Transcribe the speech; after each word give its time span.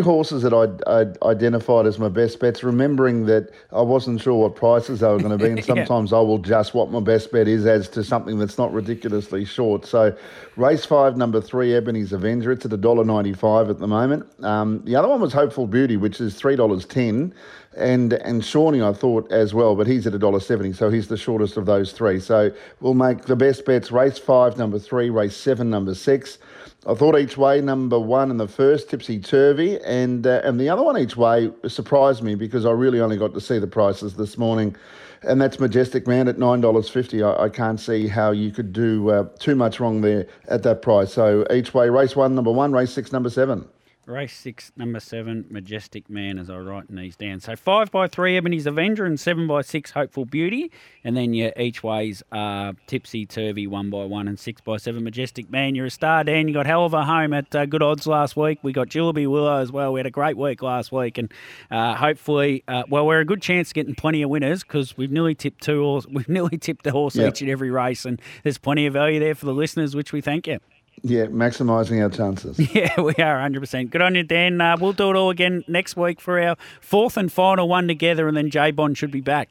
horses 0.00 0.40
that 0.40 0.54
I'd, 0.54 0.82
I'd, 0.88 1.22
identified 1.22 1.84
as 1.84 1.98
my 1.98 2.08
best 2.08 2.40
bets, 2.40 2.64
remembering 2.64 3.26
that 3.26 3.50
I 3.72 3.82
wasn't 3.82 4.22
sure 4.22 4.40
what 4.40 4.56
prices 4.56 5.00
they 5.00 5.06
were 5.06 5.18
going 5.18 5.36
to 5.36 5.44
be, 5.44 5.50
and 5.50 5.62
sometimes 5.66 6.12
yeah. 6.12 6.16
I 6.16 6.20
will 6.22 6.38
just 6.38 6.72
what 6.72 6.90
my 6.90 7.00
best 7.00 7.30
bet 7.30 7.46
is 7.46 7.66
as 7.66 7.90
to 7.90 8.02
something 8.02 8.38
that's 8.38 8.56
not 8.56 8.72
ridiculously 8.72 9.44
short. 9.44 9.84
So, 9.84 10.16
race 10.56 10.86
five, 10.86 11.18
number 11.18 11.42
three, 11.42 11.74
Ebony's 11.74 12.14
Avenger. 12.14 12.52
It's 12.52 12.64
at 12.64 12.70
$1.95 12.70 13.68
at 13.68 13.80
the 13.80 13.86
moment. 13.86 14.24
Um, 14.42 14.82
the 14.86 14.96
other 14.96 15.08
one 15.08 15.20
was 15.20 15.34
Hopeful 15.34 15.66
Beauty, 15.66 15.98
which 15.98 16.22
is 16.22 16.40
$3.10. 16.40 17.34
And 17.76 18.14
and 18.14 18.42
Shawnee, 18.42 18.80
I 18.80 18.94
thought 18.94 19.30
as 19.30 19.52
well, 19.52 19.76
but 19.76 19.86
he's 19.86 20.06
at 20.06 20.14
$1.70, 20.14 20.74
so 20.74 20.88
he's 20.88 21.08
the 21.08 21.18
shortest 21.18 21.58
of 21.58 21.66
those 21.66 21.92
three. 21.92 22.18
So 22.18 22.50
we'll 22.80 22.94
make 22.94 23.26
the 23.26 23.36
best 23.36 23.66
bets 23.66 23.92
race 23.92 24.16
five, 24.16 24.56
number 24.56 24.78
three, 24.78 25.10
race 25.10 25.36
seven, 25.36 25.68
number 25.68 25.94
six. 25.94 26.38
I 26.84 26.94
thought 26.94 27.16
each 27.16 27.36
way, 27.36 27.60
number 27.60 27.96
one 27.96 28.28
in 28.32 28.38
the 28.38 28.48
first, 28.48 28.90
Tipsy 28.90 29.20
Turvy, 29.20 29.78
and 29.84 30.26
uh, 30.26 30.40
and 30.42 30.58
the 30.58 30.68
other 30.68 30.82
one 30.82 30.98
each 30.98 31.16
way 31.16 31.52
surprised 31.68 32.24
me 32.24 32.34
because 32.34 32.66
I 32.66 32.72
really 32.72 33.00
only 33.00 33.16
got 33.16 33.34
to 33.34 33.40
see 33.40 33.60
the 33.60 33.68
prices 33.68 34.16
this 34.16 34.36
morning, 34.36 34.74
and 35.22 35.40
that's 35.40 35.60
Majestic 35.60 36.08
Man 36.08 36.26
at 36.26 36.38
nine 36.38 36.60
dollars 36.60 36.88
fifty. 36.88 37.22
I, 37.22 37.44
I 37.44 37.48
can't 37.50 37.78
see 37.78 38.08
how 38.08 38.32
you 38.32 38.50
could 38.50 38.72
do 38.72 39.10
uh, 39.10 39.28
too 39.38 39.54
much 39.54 39.78
wrong 39.78 40.00
there 40.00 40.26
at 40.48 40.64
that 40.64 40.82
price. 40.82 41.12
So 41.12 41.46
each 41.52 41.72
way, 41.72 41.88
race 41.88 42.16
one, 42.16 42.34
number 42.34 42.50
one, 42.50 42.72
race 42.72 42.92
six, 42.92 43.12
number 43.12 43.30
seven. 43.30 43.68
Race 44.06 44.36
six, 44.36 44.72
number 44.76 44.98
seven, 44.98 45.46
Majestic 45.48 46.10
Man, 46.10 46.36
as 46.36 46.50
I 46.50 46.58
write 46.58 46.88
these 46.88 47.14
down. 47.14 47.38
So 47.38 47.54
five 47.54 47.92
by 47.92 48.08
three, 48.08 48.36
Ebony's 48.36 48.66
Avenger, 48.66 49.04
and 49.04 49.18
seven 49.18 49.46
by 49.46 49.62
six, 49.62 49.92
Hopeful 49.92 50.24
Beauty. 50.24 50.72
And 51.04 51.16
then 51.16 51.34
your 51.34 51.52
each 51.56 51.84
ways 51.84 52.20
are 52.32 52.74
Tipsy 52.88 53.26
Turvy, 53.26 53.68
one 53.68 53.90
by 53.90 54.04
one, 54.04 54.26
and 54.26 54.40
six 54.40 54.60
by 54.60 54.78
seven, 54.78 55.04
Majestic 55.04 55.50
Man. 55.50 55.76
You're 55.76 55.86
a 55.86 55.90
star, 55.90 56.24
Dan. 56.24 56.48
You 56.48 56.54
got 56.54 56.66
hell 56.66 56.84
of 56.84 56.94
a 56.94 57.04
home 57.04 57.32
at 57.32 57.54
uh, 57.54 57.64
Good 57.64 57.80
Odds 57.80 58.08
last 58.08 58.36
week. 58.36 58.58
We 58.62 58.72
got 58.72 58.88
Jillaby 58.88 59.28
Willow 59.28 59.60
as 59.60 59.70
well. 59.70 59.92
We 59.92 60.00
had 60.00 60.06
a 60.06 60.10
great 60.10 60.36
week 60.36 60.62
last 60.62 60.90
week, 60.90 61.16
and 61.16 61.32
uh, 61.70 61.94
hopefully, 61.94 62.64
uh, 62.66 62.82
well, 62.88 63.06
we're 63.06 63.20
a 63.20 63.24
good 63.24 63.40
chance 63.40 63.70
of 63.70 63.74
getting 63.74 63.94
plenty 63.94 64.22
of 64.22 64.30
winners 64.30 64.64
because 64.64 64.96
we've 64.96 65.12
nearly 65.12 65.36
tipped 65.36 65.62
two 65.62 65.80
horse, 65.80 66.06
we've 66.10 66.28
nearly 66.28 66.58
tipped 66.58 66.84
a 66.88 66.90
horse 66.90 67.14
yep. 67.14 67.34
each 67.34 67.40
and 67.40 67.50
every 67.50 67.70
race, 67.70 68.04
and 68.04 68.20
there's 68.42 68.58
plenty 68.58 68.84
of 68.86 68.94
value 68.94 69.20
there 69.20 69.36
for 69.36 69.46
the 69.46 69.54
listeners, 69.54 69.94
which 69.94 70.12
we 70.12 70.20
thank 70.20 70.48
you. 70.48 70.58
Yeah, 71.02 71.26
maximising 71.26 72.02
our 72.02 72.10
chances. 72.10 72.58
Yeah, 72.74 73.00
we 73.00 73.12
are 73.14 73.38
100%. 73.48 73.90
Good 73.90 74.02
on 74.02 74.14
you, 74.14 74.22
Dan. 74.22 74.60
Uh, 74.60 74.76
we'll 74.78 74.92
do 74.92 75.10
it 75.10 75.16
all 75.16 75.30
again 75.30 75.64
next 75.66 75.96
week 75.96 76.20
for 76.20 76.40
our 76.40 76.56
fourth 76.80 77.16
and 77.16 77.32
final 77.32 77.68
one 77.68 77.88
together, 77.88 78.28
and 78.28 78.36
then 78.36 78.50
J 78.50 78.70
Bond 78.70 78.96
should 78.96 79.10
be 79.10 79.20
back. 79.20 79.48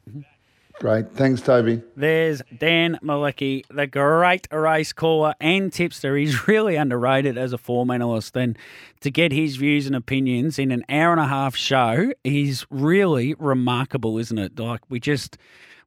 Great. 0.78 1.12
Thanks, 1.12 1.40
Toby. 1.40 1.82
There's 1.94 2.42
Dan 2.58 2.98
Mielicki, 3.04 3.64
the 3.68 3.86
great 3.86 4.48
race 4.50 4.92
caller 4.92 5.34
and 5.40 5.72
tipster. 5.72 6.16
He's 6.16 6.48
really 6.48 6.76
underrated 6.76 7.38
as 7.38 7.52
a 7.52 7.58
form 7.58 7.90
analyst. 7.90 8.36
And 8.36 8.58
to 9.00 9.10
get 9.10 9.30
his 9.30 9.56
views 9.56 9.86
and 9.86 9.94
opinions 9.94 10.58
in 10.58 10.72
an 10.72 10.84
hour 10.88 11.12
and 11.12 11.20
a 11.20 11.26
half 11.28 11.54
show 11.54 12.12
is 12.24 12.66
really 12.70 13.34
remarkable, 13.34 14.18
isn't 14.18 14.38
it? 14.38 14.58
Like, 14.58 14.80
we 14.88 14.98
just 14.98 15.36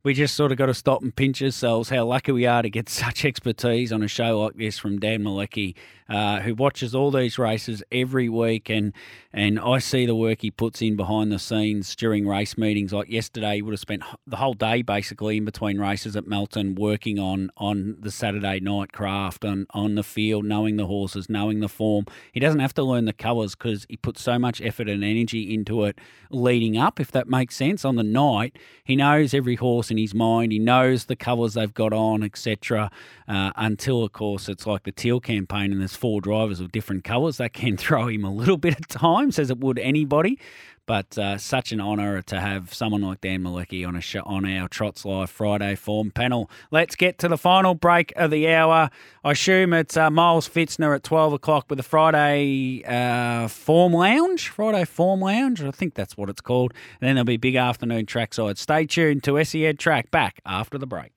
we 0.05 0.13
just 0.13 0.35
sort 0.35 0.51
of 0.51 0.57
got 0.59 0.67
to 0.67 0.73
stop 0.75 1.01
and 1.01 1.15
pinch 1.15 1.41
ourselves 1.41 1.89
how 1.89 2.05
lucky 2.05 2.31
we 2.31 2.45
are 2.45 2.61
to 2.61 2.69
get 2.69 2.87
such 3.05 3.25
expertise 3.25 3.91
on 3.91 4.03
a 4.03 4.07
show 4.07 4.39
like 4.39 4.53
this 4.53 4.77
from 4.77 4.99
Dan 4.99 5.23
Mielicki, 5.23 5.73
uh, 6.07 6.39
who 6.41 6.53
watches 6.53 6.93
all 6.93 7.09
these 7.09 7.39
races 7.39 7.81
every 7.91 8.29
week, 8.29 8.69
and 8.69 8.93
and 9.33 9.59
I 9.59 9.79
see 9.79 10.05
the 10.05 10.15
work 10.15 10.41
he 10.41 10.51
puts 10.51 10.81
in 10.81 10.95
behind 10.95 11.31
the 11.31 11.39
scenes 11.39 11.95
during 11.95 12.27
race 12.27 12.57
meetings. 12.57 12.93
Like 12.93 13.09
yesterday, 13.09 13.55
he 13.55 13.61
would 13.63 13.73
have 13.73 13.79
spent 13.79 14.03
the 14.27 14.37
whole 14.37 14.53
day 14.53 14.83
basically 14.83 15.37
in 15.37 15.45
between 15.45 15.79
races 15.79 16.15
at 16.15 16.27
Melton 16.27 16.75
working 16.75 17.17
on 17.17 17.49
on 17.57 17.97
the 17.99 18.11
Saturday 18.11 18.59
night 18.59 18.93
craft 18.93 19.43
on 19.43 19.65
on 19.71 19.95
the 19.95 20.03
field, 20.03 20.45
knowing 20.45 20.77
the 20.77 20.85
horses, 20.85 21.27
knowing 21.27 21.61
the 21.61 21.67
form. 21.67 22.05
He 22.31 22.39
doesn't 22.39 22.59
have 22.59 22.75
to 22.75 22.83
learn 22.83 23.05
the 23.05 23.13
colours 23.13 23.55
because 23.55 23.87
he 23.89 23.97
puts 23.97 24.21
so 24.21 24.37
much 24.37 24.61
effort 24.61 24.87
and 24.87 25.03
energy 25.03 25.51
into 25.51 25.83
it 25.85 25.97
leading 26.29 26.77
up. 26.77 26.99
If 26.99 27.11
that 27.13 27.27
makes 27.27 27.55
sense, 27.55 27.83
on 27.83 27.95
the 27.95 28.03
night 28.03 28.55
he 28.83 28.95
knows 28.95 29.33
every 29.33 29.55
horse 29.55 29.89
in 29.95 30.01
his 30.01 30.13
mind. 30.13 30.51
He 30.51 30.59
knows 30.59 31.05
the 31.05 31.15
colours 31.15 31.53
they've 31.53 31.73
got 31.73 31.93
on, 31.93 32.23
etc. 32.23 32.91
Uh, 33.27 33.51
until, 33.55 34.03
of 34.03 34.11
course, 34.11 34.49
it's 34.49 34.67
like 34.67 34.83
the 34.83 34.91
teal 34.91 35.19
campaign 35.19 35.71
and 35.71 35.81
there's 35.81 35.95
four 35.95 36.21
drivers 36.21 36.59
of 36.59 36.71
different 36.71 37.03
colours. 37.03 37.37
That 37.37 37.53
can 37.53 37.77
throw 37.85 38.07
him 38.07 38.23
a 38.23 38.31
little 38.33 38.57
bit 38.57 38.75
at 38.75 38.89
times, 38.89 39.39
as 39.39 39.49
it 39.49 39.59
would 39.59 39.79
anybody. 39.79 40.39
But 40.87 41.17
uh, 41.17 41.37
such 41.39 41.71
an 41.71 41.81
honour 41.81 42.21
to 42.21 42.39
have 42.39 42.73
someone 42.73 43.01
like 43.01 43.21
Dan 43.21 43.41
Mielicki 43.41 43.87
on 43.87 43.95
a 43.95 44.19
on 44.21 44.45
our 44.45 44.67
Trots 44.67 45.03
Live 45.03 45.31
Friday 45.31 45.73
form 45.75 46.11
panel. 46.11 46.49
Let's 46.69 46.95
get 46.95 47.17
to 47.19 47.27
the 47.27 47.37
final 47.37 47.73
break 47.73 48.13
of 48.15 48.29
the 48.29 48.49
hour. 48.49 48.91
I 49.23 49.31
assume 49.31 49.73
it's 49.73 49.97
uh, 49.97 50.11
Miles 50.11 50.47
Fitzner 50.47 50.95
at 50.95 51.03
twelve 51.03 51.33
o'clock 51.33 51.65
with 51.69 51.77
the 51.77 51.83
Friday 51.83 52.83
uh, 52.85 53.47
Form 53.47 53.93
Lounge. 53.93 54.49
Friday 54.49 54.85
Form 54.85 55.21
Lounge, 55.21 55.63
I 55.63 55.71
think 55.71 55.95
that's 55.95 56.15
what 56.15 56.29
it's 56.29 56.41
called. 56.41 56.73
And 57.01 57.07
then 57.07 57.15
there'll 57.15 57.25
be 57.25 57.37
big 57.37 57.55
afternoon 57.55 58.05
trackside. 58.05 58.57
Stay 58.57 58.85
tuned 58.85 59.23
to 59.23 59.43
SEN 59.43 59.77
Track 59.77 60.11
back 60.11 60.39
after 60.45 60.77
the 60.77 60.87
break. 60.87 61.11